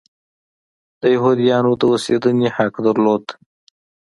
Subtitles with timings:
[1.01, 3.25] د یهودیانو د اوسېدنې حق درلود.